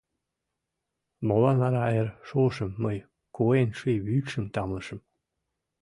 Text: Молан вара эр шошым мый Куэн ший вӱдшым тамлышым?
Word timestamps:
Молан 1.27 1.57
вара 1.63 1.83
эр 1.99 2.07
шошым 2.27 2.71
мый 2.83 2.97
Куэн 3.35 3.69
ший 3.77 3.97
вӱдшым 4.05 4.45
тамлышым? 4.53 4.99